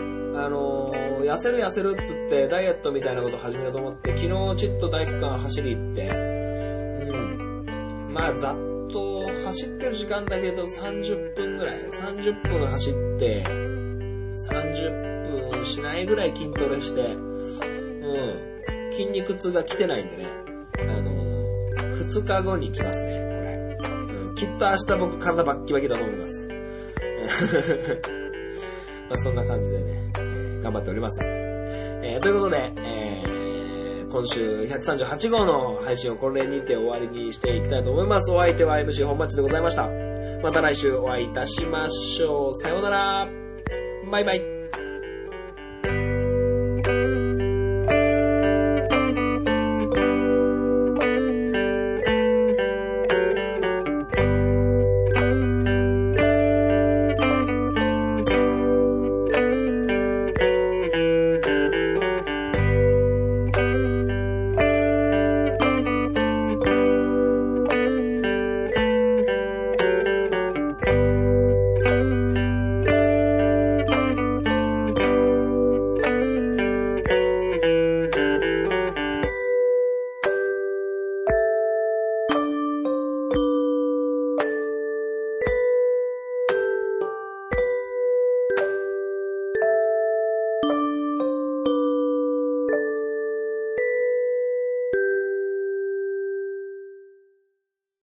[0.50, 4.28] のー痩せる痩せるっつってダイエットみたいなこと始めようと思って、昨日
[4.58, 7.66] ちっと大区間走り行って、うん。
[8.12, 8.56] まあ、ざっ
[8.92, 11.82] と走ってる時間だけど30分ぐらい。
[11.88, 17.20] 30分走って、30分しないぐらい筋トレして、う
[18.90, 18.92] ん。
[18.92, 20.26] 筋肉痛が来てないんでね、
[20.80, 21.13] あの、
[22.04, 23.88] 2日後に来ますね、これ。
[23.90, 26.48] うん、きっと明日僕体バッキバキだと思います。
[29.10, 31.20] まあそんな感じでね、えー頑張っております。
[31.24, 33.44] えーということで、えー
[34.14, 38.32] 今週138号の配信をこれにて終わりにしていきたいと思います。
[38.32, 39.90] お相手は MC 本町でございました。
[40.44, 42.62] また来週お会いいたしましょう。
[42.62, 43.28] さようなら。
[44.12, 44.53] バイバイ。